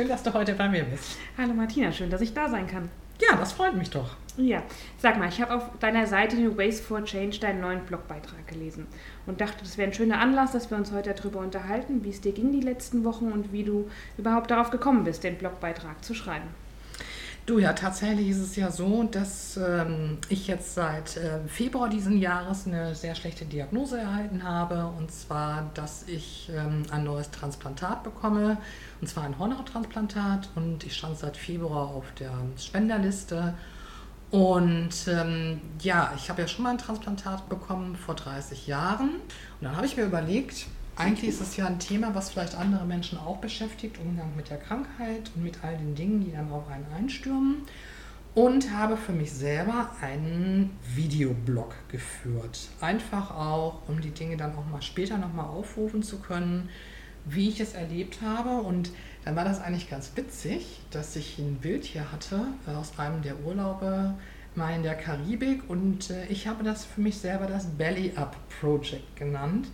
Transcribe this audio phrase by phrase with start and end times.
[0.00, 1.18] Schön, dass du heute bei mir bist.
[1.36, 2.88] Hallo Martina, schön, dass ich da sein kann.
[3.20, 4.16] Ja, das freut mich doch.
[4.38, 4.62] Ja,
[4.96, 8.86] sag mal, ich habe auf deiner Seite New Ways for Change deinen neuen Blogbeitrag gelesen
[9.26, 12.22] und dachte, das wäre ein schöner Anlass, dass wir uns heute darüber unterhalten, wie es
[12.22, 16.14] dir ging die letzten Wochen und wie du überhaupt darauf gekommen bist, den Blogbeitrag zu
[16.14, 16.48] schreiben.
[17.50, 22.16] Du, ja, tatsächlich ist es ja so, dass ähm, ich jetzt seit äh, Februar diesen
[22.16, 24.92] Jahres eine sehr schlechte Diagnose erhalten habe.
[24.96, 28.58] Und zwar, dass ich ähm, ein neues Transplantat bekomme.
[29.00, 30.48] Und zwar ein Hornhauttransplantat.
[30.54, 33.54] Und ich stand seit Februar auf der Spenderliste.
[34.30, 39.16] Und ähm, ja, ich habe ja schon mal ein Transplantat bekommen vor 30 Jahren.
[39.16, 40.66] Und dann habe ich mir überlegt,
[41.00, 44.58] eigentlich ist es ja ein Thema, was vielleicht andere Menschen auch beschäftigt, Umgang mit der
[44.58, 47.62] Krankheit und mit all den Dingen, die dann auf einen einstürmen.
[48.34, 52.68] Und habe für mich selber einen Videoblog geführt.
[52.80, 56.68] Einfach auch, um die Dinge dann auch mal später nochmal aufrufen zu können,
[57.24, 58.62] wie ich es erlebt habe.
[58.62, 58.90] Und
[59.24, 63.40] dann war das eigentlich ganz witzig, dass ich ein Bild hier hatte aus einem der
[63.40, 64.14] Urlaube
[64.54, 68.36] mal in der Karibik und äh, ich habe das für mich selber das Belly Up
[68.60, 69.68] Project genannt.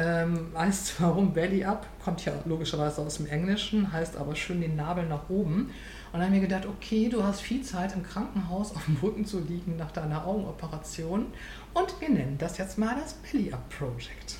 [0.00, 4.76] Ähm, heißt warum Belly Up, kommt ja logischerweise aus dem Englischen, heißt aber schön den
[4.76, 5.70] Nabel nach oben.
[6.12, 8.96] Und dann habe ich mir gedacht, okay, du hast viel Zeit im Krankenhaus auf dem
[9.02, 11.26] Rücken zu liegen nach deiner Augenoperation
[11.74, 14.36] und wir nennen das jetzt mal das Belly Up Project.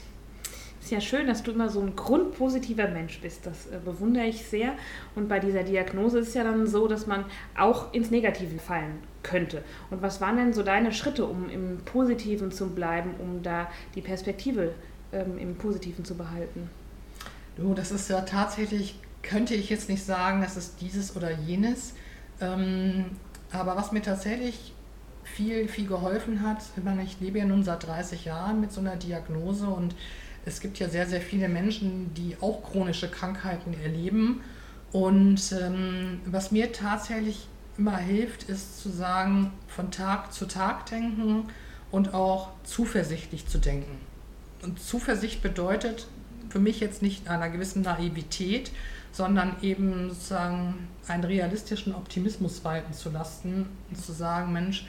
[0.81, 3.45] Ist ja schön, dass du immer so ein grundpositiver Mensch bist.
[3.45, 4.75] Das äh, bewundere ich sehr.
[5.17, 7.25] Und bei dieser Diagnose ist ja dann so, dass man
[7.59, 9.63] auch ins Negative fallen könnte.
[9.91, 14.01] Und was waren denn so deine Schritte, um im Positiven zu bleiben, um da die
[14.01, 14.73] Perspektive
[15.13, 16.71] ähm, im Positiven zu behalten?
[17.57, 21.95] Du, das ist ja tatsächlich, könnte ich jetzt nicht sagen, das ist dieses oder jenes.
[22.41, 23.07] Ähm,
[23.51, 24.75] aber was mir tatsächlich
[25.25, 28.81] viel, viel geholfen hat, ich, meine, ich lebe ja nun seit 30 Jahren mit so
[28.81, 29.95] einer Diagnose und
[30.45, 34.41] es gibt ja sehr, sehr viele Menschen, die auch chronische Krankheiten erleben.
[34.93, 37.47] Und ähm, was mir tatsächlich
[37.77, 41.45] immer hilft, ist zu sagen, von Tag zu Tag denken
[41.91, 43.99] und auch zuversichtlich zu denken.
[44.63, 46.07] Und Zuversicht bedeutet
[46.49, 48.71] für mich jetzt nicht einer gewissen Naivität,
[49.13, 54.87] sondern eben sozusagen einen realistischen Optimismus walten zu lassen und zu sagen, Mensch,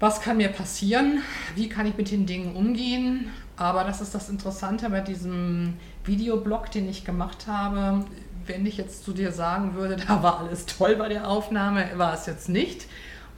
[0.00, 1.22] was kann mir passieren?
[1.54, 3.30] Wie kann ich mit den Dingen umgehen?
[3.56, 5.74] Aber das ist das Interessante bei diesem
[6.04, 8.04] Videoblog, den ich gemacht habe.
[8.44, 12.14] Wenn ich jetzt zu dir sagen würde, da war alles toll bei der Aufnahme, war
[12.14, 12.86] es jetzt nicht.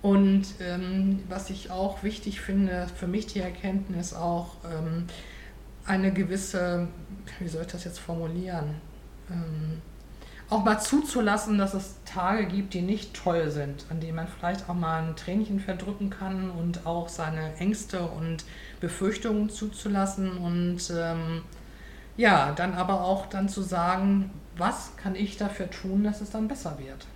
[0.04, 5.06] Und ähm, was ich auch wichtig finde, für mich die Erkenntnis auch ähm,
[5.86, 6.88] eine gewisse,
[7.38, 8.74] wie soll ich das jetzt formulieren,
[9.30, 9.80] ähm,
[10.50, 14.68] auch mal zuzulassen, dass es Tage gibt, die nicht toll sind, an denen man vielleicht
[14.68, 18.44] auch mal ein Tränchen verdrücken kann und auch seine Ängste und
[18.80, 21.40] Befürchtungen zuzulassen und ähm,
[22.18, 26.46] ja, dann aber auch dann zu sagen, was kann ich dafür tun, dass es dann
[26.46, 27.06] besser wird.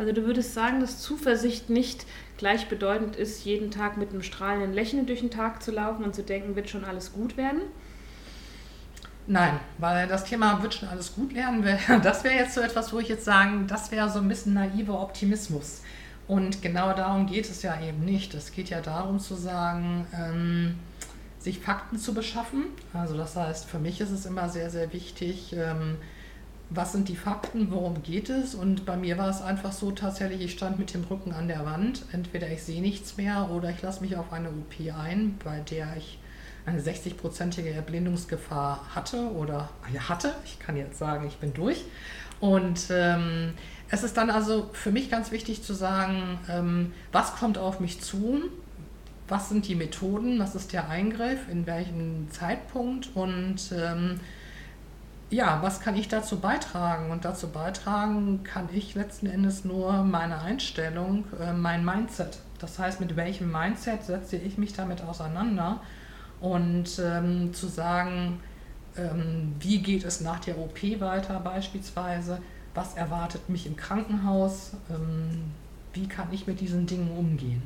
[0.00, 2.06] Also du würdest sagen, dass Zuversicht nicht
[2.38, 6.22] gleichbedeutend ist, jeden Tag mit einem strahlenden Lächeln durch den Tag zu laufen und zu
[6.22, 7.60] denken, wird schon alles gut werden?
[9.26, 11.62] Nein, weil das Thema wird schon alles gut lernen,
[12.02, 15.02] das wäre jetzt so etwas, wo ich jetzt sagen, das wäre so ein bisschen naiver
[15.02, 15.82] Optimismus.
[16.26, 18.32] Und genau darum geht es ja eben nicht.
[18.32, 20.76] Es geht ja darum zu sagen, ähm,
[21.38, 22.68] sich Fakten zu beschaffen.
[22.94, 25.98] Also das heißt, für mich ist es immer sehr, sehr wichtig, ähm,
[26.70, 28.54] was sind die Fakten, worum geht es?
[28.54, 31.66] Und bei mir war es einfach so tatsächlich, ich stand mit dem Rücken an der
[31.66, 32.04] Wand.
[32.12, 35.96] Entweder ich sehe nichts mehr oder ich lasse mich auf eine OP ein, bei der
[35.96, 36.18] ich
[36.66, 39.68] eine 60-prozentige Erblindungsgefahr hatte oder
[40.08, 40.32] hatte.
[40.44, 41.84] Ich kann jetzt sagen, ich bin durch.
[42.38, 43.54] Und ähm,
[43.90, 48.00] es ist dann also für mich ganz wichtig zu sagen, ähm, was kommt auf mich
[48.00, 48.42] zu?
[49.26, 50.38] Was sind die Methoden?
[50.38, 51.48] Was ist der Eingriff?
[51.50, 53.10] In welchem Zeitpunkt?
[53.14, 54.20] Und ähm,
[55.30, 57.10] ja, was kann ich dazu beitragen?
[57.10, 62.40] Und dazu beitragen kann ich letzten Endes nur meine Einstellung, äh, mein Mindset.
[62.58, 65.80] Das heißt, mit welchem Mindset setze ich mich damit auseinander?
[66.40, 68.40] Und ähm, zu sagen,
[68.96, 72.40] ähm, wie geht es nach der OP weiter beispielsweise?
[72.74, 74.72] Was erwartet mich im Krankenhaus?
[74.90, 75.52] Ähm,
[75.92, 77.62] wie kann ich mit diesen Dingen umgehen?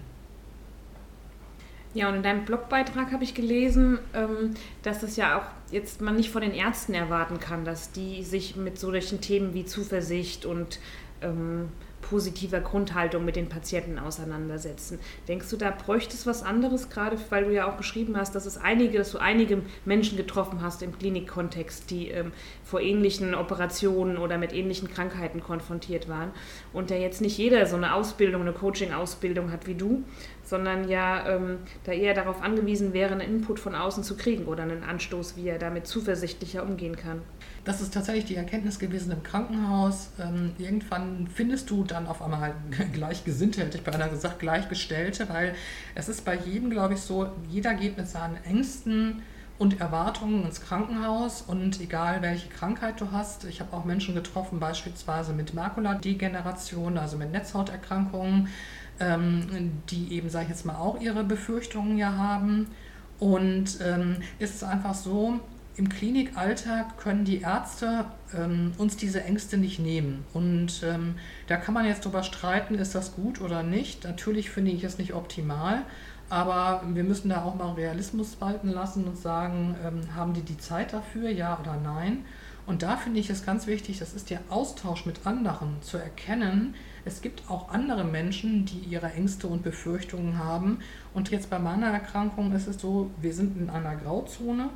[1.94, 6.16] Ja, und in deinem Blogbeitrag habe ich gelesen, ähm, dass das ja auch jetzt man
[6.16, 10.80] nicht von den Ärzten erwarten kann, dass die sich mit solchen Themen wie Zuversicht und
[11.22, 11.68] ähm,
[12.08, 14.98] positiver Grundhaltung mit den Patienten auseinandersetzen.
[15.26, 18.46] Denkst du, da bräuchte es was anderes, gerade weil du ja auch geschrieben hast, dass
[18.46, 24.18] es einige, dass du einige Menschen getroffen hast im Klinikkontext, die ähm, vor ähnlichen Operationen
[24.18, 26.30] oder mit ähnlichen Krankheiten konfrontiert waren
[26.72, 30.04] und der jetzt nicht jeder so eine Ausbildung, eine Coaching-Ausbildung hat wie du.
[30.44, 34.62] sondern ja ähm, da eher darauf angewiesen wäre, einen Input von außen zu kriegen oder
[34.62, 37.22] einen Anstoß, wie er damit zuversichtlicher umgehen kann.
[37.64, 40.10] Das ist tatsächlich die Erkenntnis gewesen im Krankenhaus.
[40.20, 42.54] Ähm, irgendwann findest du dann auf einmal
[42.92, 45.54] Gleichgesinnte, hätte ich beinahe gesagt, Gleichgestellte, weil
[45.94, 49.22] es ist bei jedem, glaube ich, so, jeder geht mit seinen Ängsten
[49.58, 54.58] und Erwartungen ins Krankenhaus und egal welche Krankheit du hast, ich habe auch Menschen getroffen,
[54.58, 58.48] beispielsweise mit Makuladegeneration, also mit Netzhauterkrankungen,
[59.00, 62.68] ähm, die eben, sage ich jetzt mal, auch ihre Befürchtungen ja haben.
[63.20, 65.40] Und ähm, ist es einfach so,
[65.76, 68.06] im Klinikalltag können die Ärzte
[68.36, 70.24] ähm, uns diese Ängste nicht nehmen.
[70.32, 71.16] Und ähm,
[71.48, 74.04] da kann man jetzt darüber streiten, ist das gut oder nicht.
[74.04, 75.82] Natürlich finde ich es nicht optimal,
[76.28, 80.58] aber wir müssen da auch mal Realismus walten lassen und sagen, ähm, haben die die
[80.58, 82.24] Zeit dafür, ja oder nein?
[82.66, 86.74] Und da finde ich es ganz wichtig, das ist der Austausch mit anderen, zu erkennen,
[87.04, 90.78] es gibt auch andere Menschen, die ihre Ängste und Befürchtungen haben.
[91.12, 94.70] Und jetzt bei meiner Erkrankung ist es so, wir sind in einer Grauzone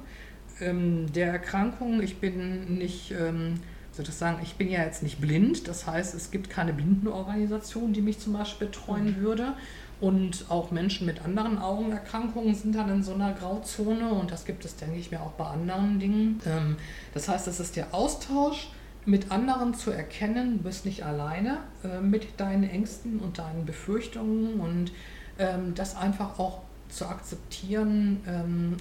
[0.60, 2.02] ähm, der Erkrankung.
[2.02, 3.54] Ich bin nicht, ähm,
[3.92, 5.68] sozusagen, ich bin ja jetzt nicht blind.
[5.68, 9.22] Das heißt, es gibt keine Blindenorganisation, die mich zum Beispiel betreuen mhm.
[9.22, 9.54] würde.
[10.00, 14.64] Und auch Menschen mit anderen Augenerkrankungen sind dann in so einer Grauzone und das gibt
[14.64, 16.40] es, denke ich mir, auch bei anderen Dingen.
[16.46, 16.76] Ähm,
[17.14, 18.68] das heißt, es ist der Austausch
[19.06, 24.60] mit anderen zu erkennen, du bist nicht alleine äh, mit deinen Ängsten und deinen Befürchtungen
[24.60, 24.92] und
[25.38, 28.76] ähm, das einfach auch zu akzeptieren, ähm,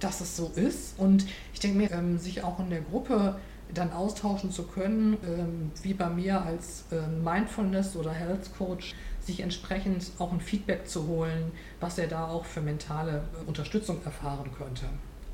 [0.00, 0.98] dass es so ist.
[0.98, 3.38] Und ich denke mir, sich auch in der Gruppe
[3.74, 6.84] dann austauschen zu können, wie bei mir als
[7.24, 8.94] Mindfulness oder Health Coach
[9.26, 11.50] sich entsprechend auch ein Feedback zu holen,
[11.80, 14.86] was er da auch für mentale äh, Unterstützung erfahren könnte.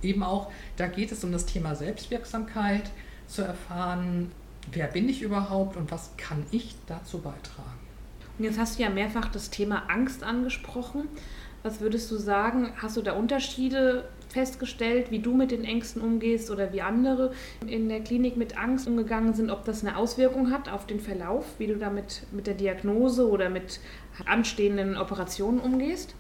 [0.02, 2.90] Eben auch, da geht es um das Thema Selbstwirksamkeit,
[3.28, 4.32] zu erfahren,
[4.72, 7.78] wer bin ich überhaupt und was kann ich dazu beitragen.
[8.38, 11.08] Und jetzt hast du ja mehrfach das Thema Angst angesprochen.
[11.62, 12.72] Was würdest du sagen?
[12.76, 17.32] Hast du da Unterschiede festgestellt, wie du mit den Ängsten umgehst oder wie andere
[17.66, 21.44] in der Klinik mit Angst umgegangen sind, ob das eine Auswirkung hat auf den Verlauf,
[21.58, 23.80] wie du damit mit der Diagnose oder mit
[24.26, 26.14] anstehenden Operationen umgehst?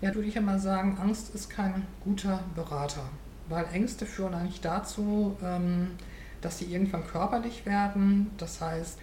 [0.00, 3.04] Ja, würde ich ja mal sagen, Angst ist kein guter Berater,
[3.48, 5.92] weil Ängste führen eigentlich dazu, ähm,
[6.40, 8.32] dass sie irgendwann körperlich werden.
[8.36, 8.98] Das heißt,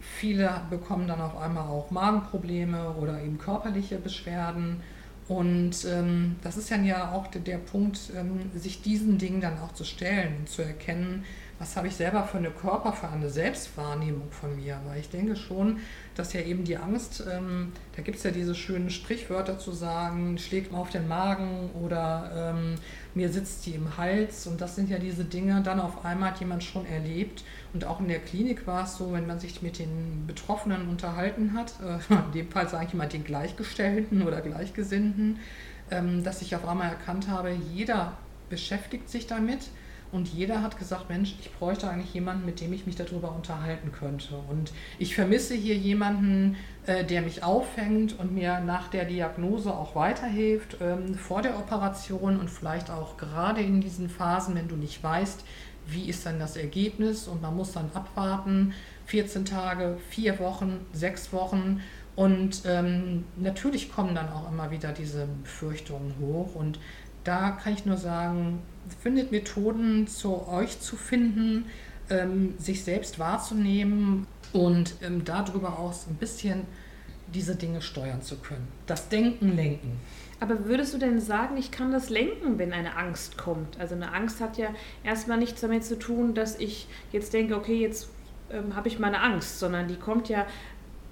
[0.00, 4.80] viele bekommen dann auf einmal auch Magenprobleme oder eben körperliche Beschwerden
[5.28, 9.72] und ähm, das ist ja auch der, der Punkt, ähm, sich diesen Dingen dann auch
[9.72, 11.24] zu stellen und zu erkennen,
[11.58, 14.80] was habe ich selber für eine Körper, für eine Selbstwahrnehmung von mir.
[14.86, 15.78] Weil ich denke schon,
[16.14, 20.38] dass ja eben die Angst, ähm, da gibt es ja diese schönen Sprichwörter zu sagen,
[20.38, 22.76] schlägt mal auf den Magen oder ähm,
[23.14, 24.46] mir sitzt die im Hals.
[24.46, 27.42] Und das sind ja diese Dinge dann auf einmal, die man schon erlebt.
[27.74, 31.54] Und auch in der Klinik war es so, wenn man sich mit den Betroffenen unterhalten
[31.54, 35.40] hat, äh, in dem Fall sage ich mal den Gleichgestellten oder Gleichgesinnten,
[35.90, 38.12] ähm, dass ich auf einmal erkannt habe, jeder
[38.48, 39.68] beschäftigt sich damit
[40.10, 43.92] und jeder hat gesagt, Mensch, ich bräuchte eigentlich jemanden, mit dem ich mich darüber unterhalten
[43.92, 44.36] könnte.
[44.48, 46.56] Und ich vermisse hier jemanden,
[46.86, 52.40] äh, der mich auffängt und mir nach der Diagnose auch weiterhilft, ähm, vor der Operation
[52.40, 55.44] und vielleicht auch gerade in diesen Phasen, wenn du nicht weißt,
[55.86, 58.74] wie ist dann das Ergebnis und man muss dann abwarten,
[59.06, 61.80] 14 Tage, vier Wochen, sechs Wochen.
[62.16, 66.54] Und ähm, natürlich kommen dann auch immer wieder diese Befürchtungen hoch.
[66.54, 66.78] Und
[67.24, 68.60] da kann ich nur sagen,
[69.02, 71.66] findet Methoden, zu euch zu finden,
[72.10, 76.66] ähm, sich selbst wahrzunehmen und ähm, darüber aus ein bisschen
[77.34, 78.66] diese Dinge steuern zu können.
[78.86, 80.00] Das Denken lenken.
[80.40, 83.78] Aber würdest du denn sagen, ich kann das lenken, wenn eine Angst kommt?
[83.80, 84.68] Also eine Angst hat ja
[85.02, 88.08] erstmal nichts damit zu tun, dass ich jetzt denke, okay, jetzt
[88.50, 90.46] ähm, habe ich meine Angst, sondern die kommt ja,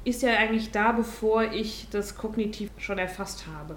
[0.05, 3.77] ist ja eigentlich da, bevor ich das kognitiv schon erfasst habe.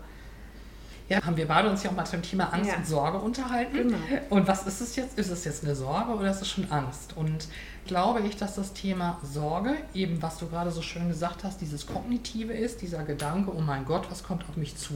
[1.09, 2.77] Ja, haben wir beide uns ja auch mal zum Thema Angst ja.
[2.77, 3.75] und Sorge unterhalten.
[3.75, 3.97] Genau.
[4.29, 5.17] Und was ist es jetzt?
[5.17, 7.17] Ist es jetzt eine Sorge oder ist es schon Angst?
[7.17, 7.47] Und
[7.87, 11.87] glaube ich, dass das Thema Sorge, eben was du gerade so schön gesagt hast, dieses
[11.87, 14.93] Kognitive ist, dieser Gedanke, oh mein Gott, was kommt auf mich zu?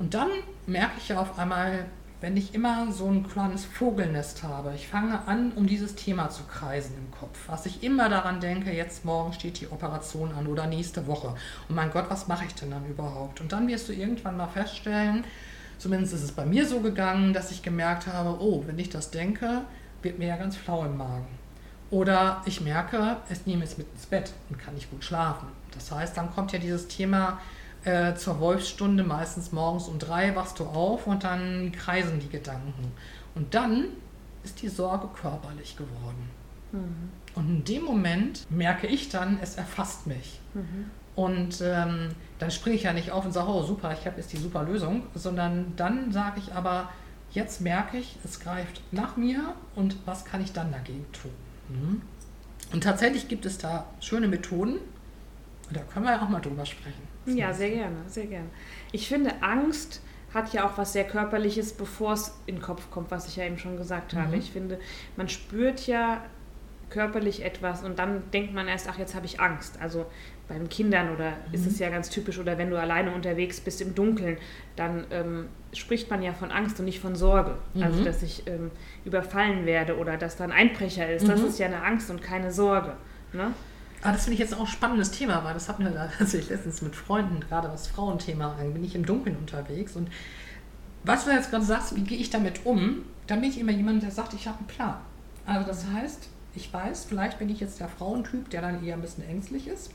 [0.00, 0.28] Und dann
[0.66, 1.86] merke ich ja auf einmal,
[2.24, 6.44] wenn ich immer so ein kleines Vogelnest habe, ich fange an, um dieses Thema zu
[6.44, 10.66] kreisen im Kopf, was ich immer daran denke, jetzt morgen steht die Operation an oder
[10.66, 11.34] nächste Woche.
[11.68, 13.42] Und mein Gott, was mache ich denn dann überhaupt?
[13.42, 15.24] Und dann wirst du irgendwann mal feststellen,
[15.76, 19.10] zumindest ist es bei mir so gegangen, dass ich gemerkt habe, oh, wenn ich das
[19.10, 19.60] denke,
[20.00, 21.26] wird mir ja ganz flau im Magen.
[21.90, 25.48] Oder ich merke, es nehme es mit ins Bett und kann nicht gut schlafen.
[25.74, 27.38] Das heißt, dann kommt ja dieses Thema,
[27.84, 32.92] äh, zur Wolfsstunde, meistens morgens um drei, wachst du auf und dann kreisen die Gedanken.
[33.34, 33.86] Und dann
[34.44, 36.30] ist die Sorge körperlich geworden.
[36.72, 37.10] Mhm.
[37.34, 40.40] Und in dem Moment merke ich dann, es erfasst mich.
[40.54, 40.90] Mhm.
[41.16, 44.32] Und ähm, dann springe ich ja nicht auf und sage, oh super, ich habe jetzt
[44.32, 46.90] die super Lösung, sondern dann sage ich aber,
[47.30, 51.30] jetzt merke ich, es greift nach mir und was kann ich dann dagegen tun?
[51.68, 52.02] Mhm.
[52.72, 54.78] Und tatsächlich gibt es da schöne Methoden,
[55.70, 57.13] da können wir ja auch mal drüber sprechen.
[57.26, 58.48] Ja, sehr gerne, sehr gerne.
[58.92, 60.00] Ich finde, Angst
[60.32, 63.44] hat ja auch was sehr Körperliches, bevor es in den Kopf kommt, was ich ja
[63.44, 64.28] eben schon gesagt habe.
[64.28, 64.34] Mhm.
[64.34, 64.78] Ich finde,
[65.16, 66.24] man spürt ja
[66.90, 69.80] körperlich etwas und dann denkt man erst, ach, jetzt habe ich Angst.
[69.80, 70.06] Also
[70.48, 71.54] bei den Kindern oder mhm.
[71.54, 74.36] ist es ja ganz typisch oder wenn du alleine unterwegs bist im Dunkeln,
[74.76, 77.56] dann ähm, spricht man ja von Angst und nicht von Sorge.
[77.74, 77.84] Also, mhm.
[77.84, 78.70] Also dass ich ähm,
[79.04, 81.26] überfallen werde oder dass da ein Einbrecher ist.
[81.28, 81.48] Das mhm.
[81.48, 82.94] ist ja eine Angst und keine Sorge.
[83.32, 83.52] Ne?
[84.04, 86.50] Ah, das finde ich jetzt auch ein spannendes Thema, weil das hatten wir da tatsächlich
[86.50, 89.96] letztens mit Freunden, gerade was Frauenthema angeht, bin ich im Dunkeln unterwegs.
[89.96, 90.10] Und
[91.04, 94.02] was du jetzt gerade sagst, wie gehe ich damit um, dann bin ich immer jemand,
[94.02, 94.96] der sagt, ich habe einen Plan.
[95.46, 99.00] Also das heißt, ich weiß, vielleicht bin ich jetzt der Frauentyp, der dann eher ein
[99.00, 99.90] bisschen ängstlich ist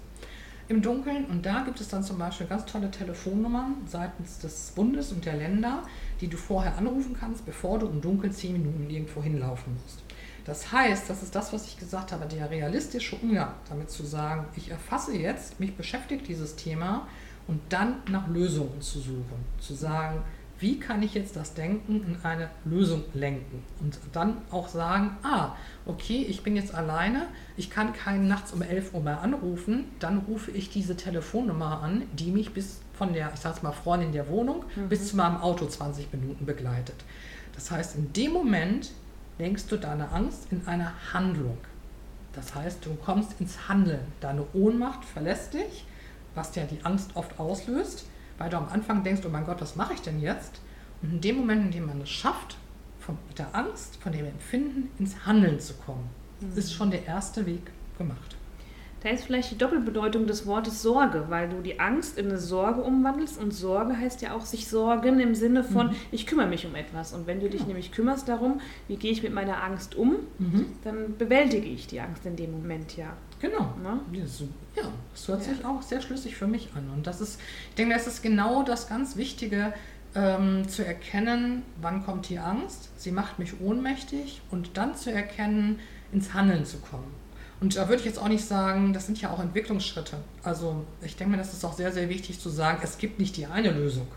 [0.69, 1.25] im Dunkeln.
[1.25, 5.35] Und da gibt es dann zum Beispiel ganz tolle Telefonnummern seitens des Bundes und der
[5.35, 5.83] Länder,
[6.19, 10.03] die du vorher anrufen kannst, bevor du im Dunkeln zehn Minuten irgendwo hinlaufen musst.
[10.49, 14.47] Das heißt, das ist das, was ich gesagt habe, der realistische Umgang damit zu sagen,
[14.55, 17.07] ich erfasse jetzt, mich beschäftigt dieses Thema
[17.47, 19.45] und dann nach Lösungen zu suchen.
[19.59, 20.23] Zu sagen,
[20.57, 25.55] wie kann ich jetzt das Denken in eine Lösung lenken und dann auch sagen, ah,
[25.85, 30.17] okay, ich bin jetzt alleine, ich kann keinen nachts um 11 Uhr mehr anrufen, dann
[30.17, 34.27] rufe ich diese Telefonnummer an, die mich bis von der, ich sag's mal, Freundin der
[34.29, 34.89] Wohnung mhm.
[34.89, 36.95] bis zu meinem Auto 20 Minuten begleitet.
[37.53, 38.89] Das heißt, in dem Moment
[39.39, 41.57] lenkst du deine Angst in eine Handlung.
[42.33, 44.05] Das heißt, du kommst ins Handeln.
[44.19, 45.85] Deine Ohnmacht verlässt dich,
[46.35, 48.05] was ja die Angst oft auslöst,
[48.37, 50.61] weil du am Anfang denkst, oh mein Gott, was mache ich denn jetzt?
[51.01, 52.57] Und in dem Moment, in dem man es schafft,
[52.99, 56.09] von der Angst, von dem Empfinden ins Handeln zu kommen,
[56.41, 56.57] mhm.
[56.57, 58.35] ist schon der erste Weg gemacht.
[59.01, 62.81] Da ist vielleicht die Doppelbedeutung des Wortes Sorge, weil du die Angst in eine Sorge
[62.81, 65.95] umwandelst und Sorge heißt ja auch sich sorgen im Sinne von, mhm.
[66.11, 67.13] ich kümmere mich um etwas.
[67.13, 67.67] Und wenn du dich ja.
[67.67, 70.65] nämlich kümmerst darum, wie gehe ich mit meiner Angst um, mhm.
[70.83, 73.13] dann bewältige ich die Angst in dem Moment ja.
[73.39, 73.73] Genau.
[73.81, 74.01] Na?
[74.75, 75.53] Ja, das hört ja.
[75.53, 76.89] sich auch sehr schlüssig für mich an.
[76.93, 77.39] Und das ist,
[77.69, 79.73] ich denke, das ist genau das ganz Wichtige,
[80.15, 85.79] ähm, zu erkennen, wann kommt die Angst, sie macht mich ohnmächtig und dann zu erkennen,
[86.11, 87.13] ins Handeln zu kommen.
[87.61, 90.17] Und da würde ich jetzt auch nicht sagen, das sind ja auch Entwicklungsschritte.
[90.43, 93.35] Also ich denke mir, das ist auch sehr, sehr wichtig zu sagen, es gibt nicht
[93.35, 94.07] die eine Lösung.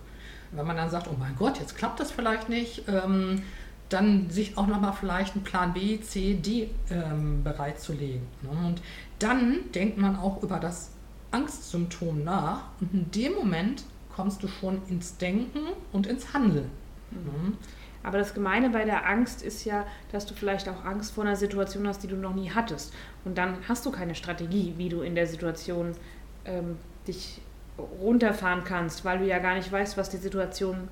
[0.53, 3.43] Wenn man dann sagt, oh mein Gott, jetzt klappt das vielleicht nicht, ähm,
[3.89, 8.23] dann sich auch nochmal vielleicht einen Plan B, C, D ähm, bereitzulegen.
[8.43, 8.67] Ne?
[8.69, 8.83] Und
[9.19, 10.91] dann denkt man auch über das
[11.31, 13.85] Angstsymptom nach und in dem Moment
[14.15, 15.61] kommst du schon ins Denken
[15.93, 16.71] und ins Handeln.
[17.11, 17.57] Mhm.
[18.03, 21.37] Aber das Gemeine bei der Angst ist ja, dass du vielleicht auch Angst vor einer
[21.37, 22.93] Situation hast, die du noch nie hattest.
[23.25, 25.95] Und dann hast du keine Strategie, wie du in der Situation
[26.45, 27.41] ähm, dich
[27.79, 30.89] runterfahren kannst, weil du ja gar nicht weißt, was die Situation,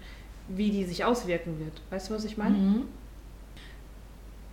[0.48, 1.80] wie die sich auswirken wird.
[1.90, 2.56] Weißt du, was ich meine?
[2.56, 2.82] Mhm.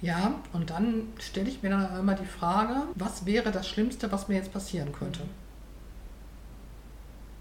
[0.01, 4.27] Ja, und dann stelle ich mir dann immer die Frage, was wäre das Schlimmste, was
[4.27, 5.21] mir jetzt passieren könnte?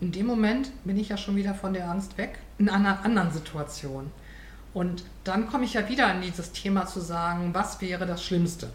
[0.01, 3.31] In dem Moment bin ich ja schon wieder von der Angst weg, in einer anderen
[3.31, 4.11] Situation.
[4.77, 8.69] Und dann komme ich ja wieder an dieses Thema zu sagen, was wäre das Schlimmste?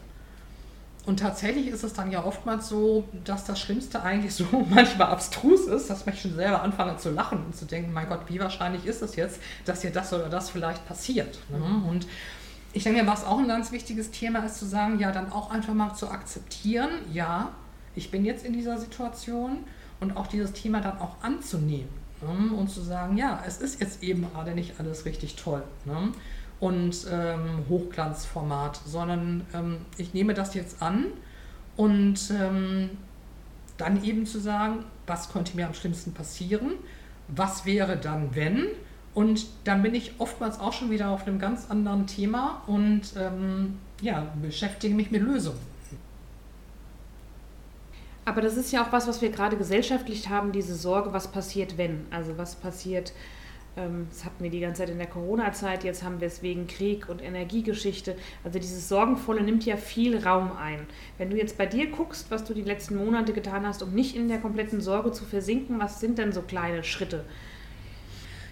[1.06, 5.68] Und tatsächlich ist es dann ja oftmals so, dass das Schlimmste eigentlich so manchmal abstrus
[5.68, 8.88] ist, dass ich schon selber anfange zu lachen und zu denken, mein Gott, wie wahrscheinlich
[8.88, 11.38] ist es jetzt, dass hier das oder das vielleicht passiert.
[11.50, 11.60] Ne?
[11.60, 11.86] Mhm.
[11.86, 12.08] Und
[12.74, 15.76] ich denke, was auch ein ganz wichtiges Thema ist, zu sagen, ja, dann auch einfach
[15.76, 17.52] mal zu akzeptieren, ja,
[17.94, 19.66] ich bin jetzt in dieser Situation
[20.00, 22.56] und auch dieses Thema dann auch anzunehmen ne?
[22.56, 26.12] und zu sagen, ja, es ist jetzt eben gerade nicht alles richtig toll ne?
[26.60, 31.06] und ähm, Hochglanzformat, sondern ähm, ich nehme das jetzt an
[31.78, 32.90] und ähm,
[33.78, 36.74] dann eben zu sagen, was könnte mir am schlimmsten passieren,
[37.28, 38.68] was wäre dann, wenn
[39.14, 43.80] und dann bin ich oftmals auch schon wieder auf einem ganz anderen Thema und ähm,
[44.02, 45.71] ja, beschäftige mich mit Lösungen.
[48.26, 51.78] Aber das ist ja auch was, was wir gerade gesellschaftlich haben, diese Sorge, was passiert,
[51.78, 52.06] wenn.
[52.12, 53.14] Also was passiert,
[53.78, 56.68] ähm, das hatten wir die ganze Zeit in der Corona-Zeit, jetzt haben wir es wegen
[56.68, 58.16] Krieg und Energiegeschichte.
[58.44, 60.86] Also dieses Sorgenvolle nimmt ja viel Raum ein.
[61.18, 64.16] Wenn du jetzt bei dir guckst, was du die letzten Monate getan hast, um nicht
[64.16, 67.26] in der kompletten Sorge zu versinken, was sind denn so kleine Schritte?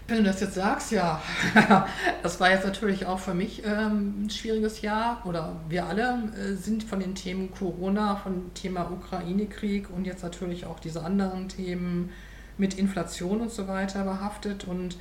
[0.10, 1.22] Wenn du das jetzt sagst, ja,
[2.24, 6.56] das war jetzt natürlich auch für mich ähm, ein schwieriges Jahr oder wir alle äh,
[6.56, 12.10] sind von den Themen Corona, von Thema Ukraine-Krieg und jetzt natürlich auch diese anderen Themen
[12.58, 14.66] mit Inflation und so weiter behaftet.
[14.66, 14.98] Und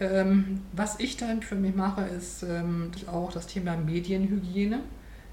[0.00, 4.80] ähm, was ich dann für mich mache, ist ähm, auch das Thema Medienhygiene.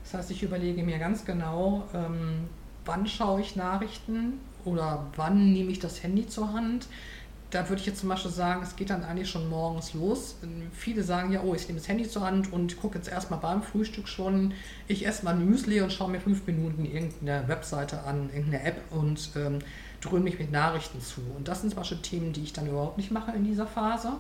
[0.04, 2.48] Das heißt, ich überlege mir ganz genau, ähm,
[2.86, 4.34] wann schaue ich Nachrichten
[4.66, 6.88] oder wann nehme ich das Handy zur Hand.
[7.52, 10.36] Da würde ich jetzt zum Beispiel sagen, es geht dann eigentlich schon morgens los.
[10.74, 13.62] Viele sagen ja, oh, ich nehme das Handy zur Hand und gucke jetzt erstmal beim
[13.62, 14.54] Frühstück schon.
[14.88, 18.82] Ich esse mal ein Müsli und schaue mir fünf Minuten irgendeine Webseite an, irgendeine App
[18.92, 19.60] und ähm,
[20.02, 21.22] dröhne mich mit Nachrichten zu.
[21.36, 24.14] Und das sind zum Beispiel Themen, die ich dann überhaupt nicht mache in dieser Phase.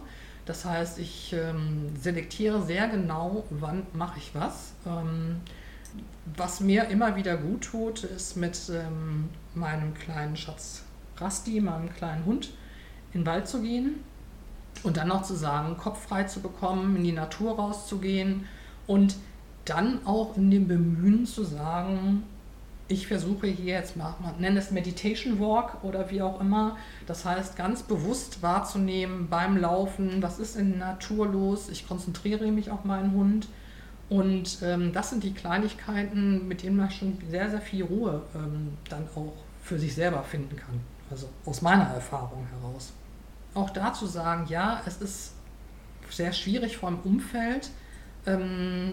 [0.45, 4.73] Das heißt, ich ähm, selektiere sehr genau, wann mache ich was.
[4.85, 5.37] Ähm,
[6.35, 10.83] was mir immer wieder gut tut, ist mit ähm, meinem kleinen Schatz
[11.17, 12.49] Rasti, meinem kleinen Hund,
[13.15, 14.03] in den Wald zu gehen
[14.83, 18.45] und dann noch zu sagen, Kopf frei zu bekommen, in die Natur rauszugehen
[18.85, 19.15] und
[19.63, 22.23] dann auch in dem Bemühen zu sagen,
[22.87, 26.77] ich versuche hier jetzt mal, man nennt es Meditation Walk oder wie auch immer.
[27.07, 31.69] Das heißt, ganz bewusst wahrzunehmen beim Laufen, was ist in der Natur los.
[31.69, 33.47] Ich konzentriere mich auf meinen Hund.
[34.07, 38.77] Und ähm, das sind die Kleinigkeiten, mit denen man schon sehr, sehr viel Ruhe ähm,
[38.87, 40.79] dann auch für sich selber finden kann.
[41.09, 42.93] Also aus meiner Erfahrung heraus.
[43.55, 45.31] Auch dazu sagen, ja, es ist
[46.09, 47.71] sehr schwierig vom Umfeld,
[48.27, 48.91] ähm,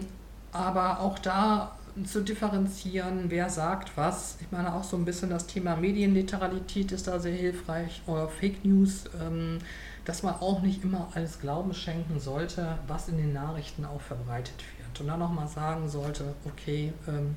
[0.51, 4.37] aber auch da zu differenzieren, wer sagt was.
[4.41, 8.65] Ich meine auch so ein bisschen das Thema Medienliteralität ist da sehr hilfreich oder Fake
[8.65, 9.59] News, ähm,
[10.05, 14.55] dass man auch nicht immer alles Glauben schenken sollte, was in den Nachrichten auch verbreitet
[14.77, 14.99] wird.
[14.99, 17.35] Und dann nochmal sagen sollte, okay, ähm,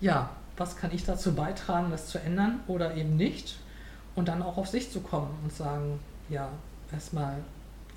[0.00, 3.58] ja, was kann ich dazu beitragen, das zu ändern oder eben nicht?
[4.14, 6.00] Und dann auch auf sich zu kommen und sagen,
[6.32, 6.48] ja,
[6.92, 7.36] erstmal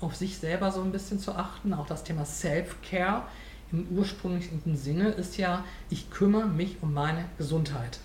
[0.00, 3.22] auf sich selber so ein bisschen zu achten, auch das Thema Self-Care
[3.72, 7.98] im ursprünglichen Sinne ist ja, ich kümmere mich um meine Gesundheit.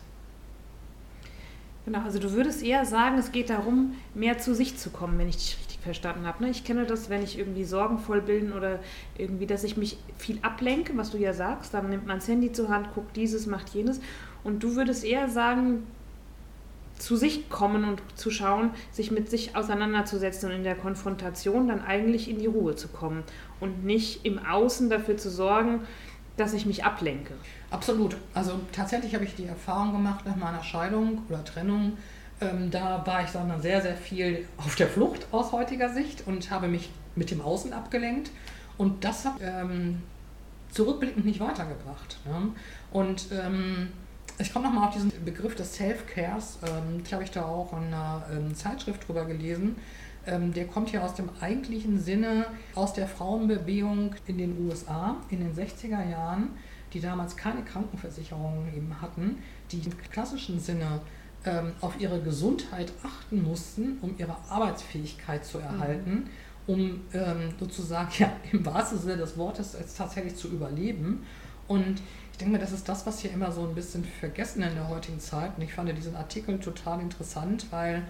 [1.86, 5.30] Genau, also du würdest eher sagen, es geht darum, mehr zu sich zu kommen, wenn
[5.30, 6.44] ich dich richtig verstanden habe.
[6.44, 6.52] Ne?
[6.52, 8.80] Ich kenne das, wenn ich irgendwie sorgenvoll bin oder
[9.18, 12.52] irgendwie, dass ich mich viel ablenke, was du ja sagst, dann nimmt man das Handy
[12.52, 14.00] zur Hand, guckt dieses, macht jenes.
[14.44, 15.88] Und du würdest eher sagen,
[17.02, 21.82] zu sich kommen und zu schauen, sich mit sich auseinanderzusetzen und in der Konfrontation dann
[21.82, 23.24] eigentlich in die Ruhe zu kommen
[23.60, 25.82] und nicht im Außen dafür zu sorgen,
[26.38, 27.34] dass ich mich ablenke.
[27.72, 28.16] Absolut.
[28.34, 31.98] Also tatsächlich habe ich die Erfahrung gemacht nach meiner Scheidung oder Trennung.
[32.40, 36.52] Ähm, da war ich dann sehr, sehr viel auf der Flucht aus heutiger Sicht und
[36.52, 38.32] habe mich mit dem Außen abgelenkt.
[38.78, 40.02] Und das hat ähm,
[40.72, 42.20] zurückblickend nicht weitergebracht.
[42.26, 42.52] Ne?
[42.92, 43.90] Und ähm,
[44.42, 46.60] ich komme nochmal auf diesen Begriff des Self-Cares.
[46.64, 49.76] Ähm, ich habe ich da auch in einer ähm, Zeitschrift drüber gelesen.
[50.26, 55.40] Ähm, der kommt ja aus dem eigentlichen Sinne aus der Frauenbewegung in den USA in
[55.40, 56.50] den 60er Jahren,
[56.94, 59.38] die damals keine Krankenversicherungen eben hatten,
[59.72, 61.02] die im klassischen Sinne
[61.46, 66.12] ähm, auf ihre Gesundheit achten mussten, um ihre Arbeitsfähigkeit zu erhalten.
[66.12, 66.30] Mhm
[66.68, 71.26] um ähm, sozusagen ja, im wahrsten Sinne des Wortes tatsächlich zu überleben.
[71.68, 72.02] Und
[72.42, 75.20] denke mir, das ist das, was hier immer so ein bisschen vergessen in der heutigen
[75.20, 75.52] Zeit.
[75.58, 78.04] Und ich fand diesen Artikel total interessant, weil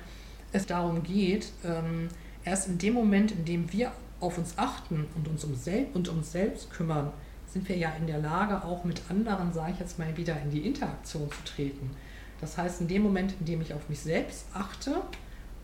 [0.52, 2.10] es darum geht, ähm,
[2.44, 6.08] erst in dem Moment, in dem wir auf uns achten und uns um, sel und
[6.10, 7.12] uns selbst kümmern,
[7.48, 10.52] sind wir ja in der Lage, auch mit anderen, sage ich jetzt mal, wieder in
[10.52, 11.92] die Interaktion zu treten.
[12.40, 15.02] Das heißt, in dem Moment, in dem ich auf mich selbst achte,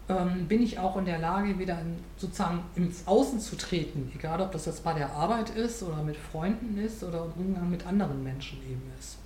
[0.09, 4.11] ähm, bin ich auch in der Lage, wieder in, sozusagen ins Außen zu treten.
[4.15, 7.69] Egal, ob das jetzt bei der Arbeit ist oder mit Freunden ist oder im Umgang
[7.69, 9.17] mit anderen Menschen eben ist.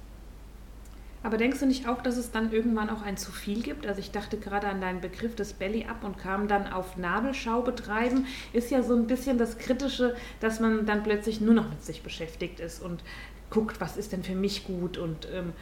[1.23, 3.85] Aber denkst du nicht auch, dass es dann irgendwann auch ein zu viel gibt?
[3.85, 7.61] Also ich dachte gerade an deinen Begriff des Belly Up und kam dann auf Nabelschau
[7.61, 8.25] betreiben.
[8.53, 12.01] Ist ja so ein bisschen das Kritische, dass man dann plötzlich nur noch mit sich
[12.01, 13.03] beschäftigt ist und
[13.51, 15.53] guckt, was ist denn für mich gut und ähm,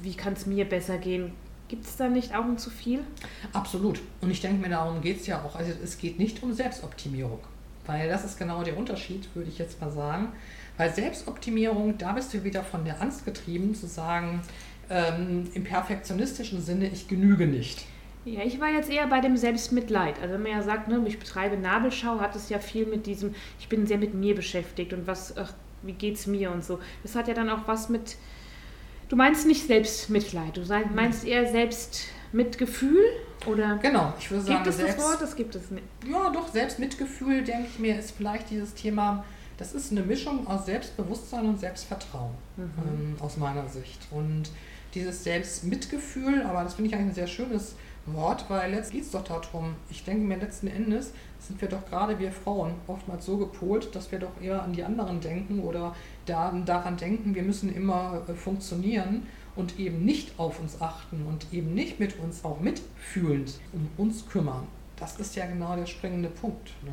[0.00, 1.32] wie kann es mir besser gehen.
[1.72, 3.00] Gibt es da nicht auch ein zu viel?
[3.54, 3.98] Absolut.
[4.20, 5.56] Und ich denke mir, darum geht es ja auch.
[5.56, 7.40] Also es geht nicht um Selbstoptimierung.
[7.86, 10.28] Weil das ist genau der Unterschied, würde ich jetzt mal sagen.
[10.76, 14.42] Weil Selbstoptimierung, da bist du wieder von der Angst getrieben, zu sagen,
[14.90, 17.86] ähm, im perfektionistischen Sinne, ich genüge nicht.
[18.26, 20.20] Ja, ich war jetzt eher bei dem Selbstmitleid.
[20.20, 23.34] Also wenn man ja sagt, ne, ich betreibe Nabelschau, hat es ja viel mit diesem,
[23.58, 26.80] ich bin sehr mit mir beschäftigt und was, ach, wie geht's mir und so.
[27.02, 28.18] Das hat ja dann auch was mit
[29.12, 30.62] Du meinst nicht Selbstmitleid, du
[30.94, 33.04] meinst eher Selbstmitgefühl?
[33.44, 35.20] Oder genau, ich würde sagen, gibt es selbst, das Wort?
[35.20, 35.84] Das gibt es nicht.
[36.10, 39.22] Ja, doch, Selbstmitgefühl, denke ich mir, ist vielleicht dieses Thema,
[39.58, 42.70] das ist eine Mischung aus Selbstbewusstsein und Selbstvertrauen, mhm.
[42.88, 44.00] ähm, aus meiner Sicht.
[44.10, 44.44] Und
[44.94, 47.74] dieses Selbstmitgefühl, aber das finde ich eigentlich ein sehr schönes
[48.06, 51.84] Wort, weil jetzt geht es doch darum, ich denke mir letzten Endes sind wir doch
[51.86, 55.94] gerade wir Frauen oftmals so gepolt, dass wir doch eher an die anderen denken oder
[56.26, 61.52] da, daran denken, wir müssen immer äh, funktionieren und eben nicht auf uns achten und
[61.52, 64.66] eben nicht mit uns auch mitfühlend um uns kümmern.
[64.96, 66.72] Das ist ja genau der springende Punkt.
[66.82, 66.92] Ne?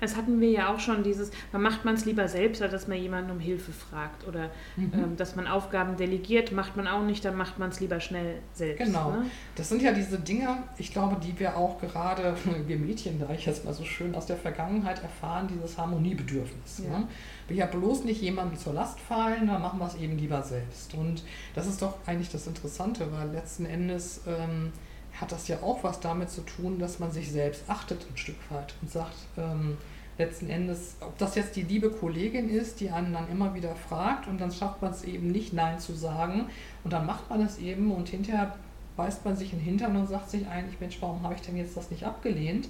[0.00, 2.88] Das hatten wir ja auch schon, dieses, man macht man es lieber selbst, als dass
[2.88, 4.26] man jemanden um Hilfe fragt.
[4.26, 4.92] Oder mhm.
[4.94, 8.36] ähm, dass man Aufgaben delegiert, macht man auch nicht, dann macht man es lieber schnell
[8.52, 8.84] selbst.
[8.84, 9.10] Genau.
[9.10, 9.26] Ne?
[9.56, 13.46] Das sind ja diese Dinge, ich glaube, die wir auch gerade, wir Mädchen, da ich
[13.46, 16.82] jetzt mal so schön aus der Vergangenheit erfahren, dieses Harmoniebedürfnis.
[16.84, 16.98] Ja.
[16.98, 17.08] Ne?
[17.48, 20.94] will ja bloß nicht jemandem zur Last fallen, dann machen wir es eben lieber selbst.
[20.94, 24.72] Und das ist doch eigentlich das Interessante, weil letzten Endes ähm,
[25.20, 28.36] hat das ja auch was damit zu tun, dass man sich selbst achtet ein Stück
[28.50, 29.76] weit und sagt, ähm,
[30.16, 34.26] letzten Endes, ob das jetzt die liebe Kollegin ist, die einen dann immer wieder fragt
[34.26, 36.46] und dann schafft man es eben nicht Nein zu sagen
[36.84, 38.56] und dann macht man es eben und hinterher
[38.96, 41.56] beißt man sich in den Hintern und sagt sich eigentlich, Mensch, warum habe ich denn
[41.56, 42.68] jetzt das nicht abgelehnt?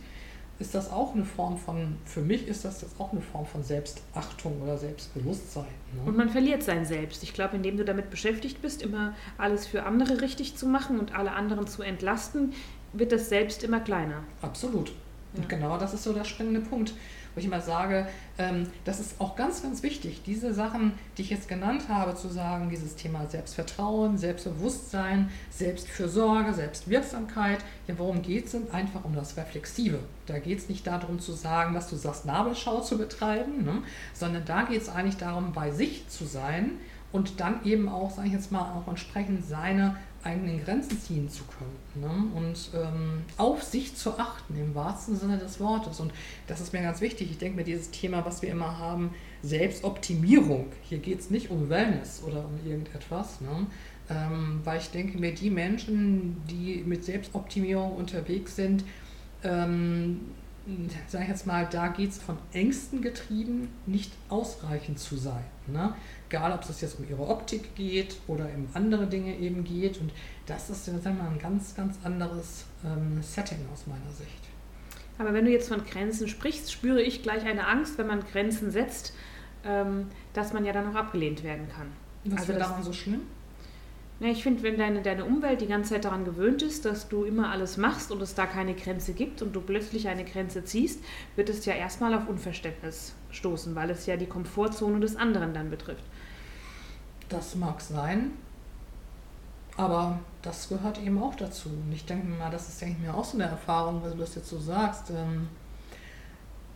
[0.59, 3.63] Ist das auch eine Form von, für mich ist das jetzt auch eine Form von
[3.63, 5.67] Selbstachtung oder Selbstbewusstsein.
[5.95, 6.03] Ne?
[6.05, 7.23] Und man verliert sein Selbst.
[7.23, 11.15] Ich glaube, indem du damit beschäftigt bist, immer alles für andere richtig zu machen und
[11.15, 12.55] alle anderen zu entlasten,
[12.93, 14.25] wird das Selbst immer kleiner.
[14.43, 14.93] Absolut.
[15.35, 15.49] Und ja.
[15.49, 16.93] genau das ist so der springende Punkt
[17.39, 21.31] wo ich immer sage, ähm, das ist auch ganz, ganz wichtig, diese Sachen, die ich
[21.31, 28.53] jetzt genannt habe, zu sagen, dieses Thema Selbstvertrauen, Selbstbewusstsein, Selbstfürsorge, Selbstwirksamkeit, ja, worum geht es
[28.53, 28.69] denn?
[28.73, 30.01] Einfach um das Reflexive.
[30.27, 33.83] Da geht es nicht darum zu sagen, dass du sagst, Nabelschau zu betreiben, ne?
[34.15, 36.73] sondern da geht es eigentlich darum, bei sich zu sein
[37.13, 41.45] und dann eben auch, sage ich jetzt mal, auch entsprechend seine eigenen Grenzen ziehen zu
[41.45, 42.37] können ne?
[42.37, 46.01] und ähm, auf sich zu achten im wahrsten Sinne des Wortes.
[46.01, 46.13] Und
[46.47, 47.31] das ist mir ganz wichtig.
[47.31, 51.69] Ich denke mir, dieses Thema, was wir immer haben, Selbstoptimierung, hier geht es nicht um
[51.69, 53.67] Wellness oder um irgendetwas, ne?
[54.11, 58.85] ähm, weil ich denke mir, die Menschen, die mit Selbstoptimierung unterwegs sind,
[59.45, 60.21] ähm,
[61.07, 65.45] sage ich jetzt mal, da geht es von Ängsten getrieben, nicht ausreichend zu sein.
[65.67, 65.95] Ne?
[66.29, 69.99] Egal, ob es jetzt um ihre Optik geht oder um andere Dinge eben geht.
[70.01, 70.13] Und
[70.47, 74.49] das ist sagen wir mal, ein ganz, ganz anderes ähm, Setting aus meiner Sicht.
[75.19, 78.71] Aber wenn du jetzt von Grenzen sprichst, spüre ich gleich eine Angst, wenn man Grenzen
[78.71, 79.15] setzt,
[79.65, 81.89] ähm, dass man ja dann auch abgelehnt werden kann.
[82.25, 83.23] Was also wäre daran so schlimm?
[84.21, 87.23] Ja, ich finde, wenn deine, deine Umwelt die ganze Zeit daran gewöhnt ist, dass du
[87.23, 91.01] immer alles machst und es da keine Grenze gibt und du plötzlich eine Grenze ziehst,
[91.37, 95.71] wird es ja erstmal auf Unverständnis stoßen, weil es ja die Komfortzone des anderen dann
[95.71, 96.03] betrifft.
[97.29, 98.33] Das mag sein,
[99.77, 101.69] aber das gehört eben auch dazu.
[101.69, 104.19] Und ich denke mal, das ist, denke ich mir, auch so eine Erfahrung, weil du
[104.19, 105.11] das jetzt so sagst.
[105.11, 105.49] Ähm,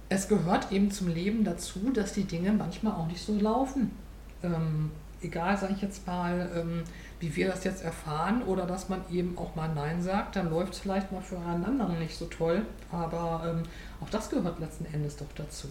[0.09, 3.91] es gehört eben zum Leben dazu, dass die Dinge manchmal auch nicht so laufen.
[4.45, 4.91] Ähm,
[5.23, 6.85] egal, sage ich jetzt mal, ähm,
[7.23, 10.73] wie wir das jetzt erfahren oder dass man eben auch mal Nein sagt, dann läuft
[10.73, 12.67] es vielleicht mal für einen anderen nicht so toll.
[12.91, 13.63] Aber ähm,
[14.01, 15.69] auch das gehört letzten Endes doch dazu.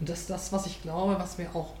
[0.00, 1.74] Und das ist das, was ich glaube, was wir auch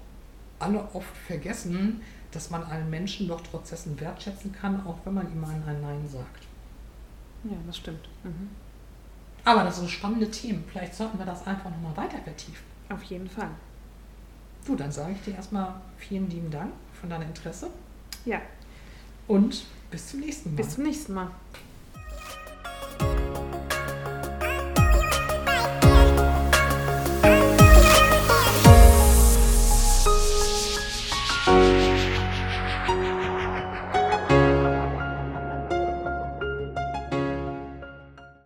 [0.60, 5.32] alle oft vergessen, dass man einen Menschen doch trotz dessen wertschätzen kann, auch wenn man
[5.32, 6.44] ihm ein Nein sagt.
[7.42, 8.08] Ja, das stimmt.
[8.22, 8.48] Mhm.
[9.44, 10.64] Aber das sind spannende Themen.
[10.70, 12.64] Vielleicht sollten wir das einfach nochmal weiter vertiefen.
[12.90, 13.50] Auf jeden Fall.
[14.64, 17.70] Du, dann sage ich dir erstmal vielen lieben Dank von deinem Interesse.
[18.24, 18.40] Ja,
[19.28, 20.56] und bis zum nächsten Mal.
[20.56, 21.30] Bis zum nächsten Mal.